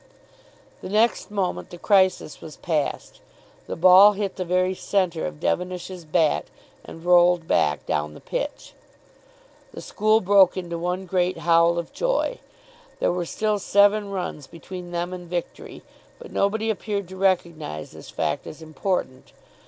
[0.81, 3.21] The next moment the crisis was past.
[3.67, 6.45] The ball hit the very centre of Devenish's bat,
[6.83, 8.73] and rolled back down the pitch.
[9.73, 12.39] The school broke into one great howl of joy.
[12.99, 15.83] There were still seven runs between them and victory,
[16.17, 19.33] but nobody appeared to recognise this fact as important.